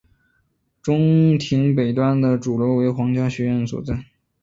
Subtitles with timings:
[0.81, 4.03] 中庭北端的主楼为皇家学院所在。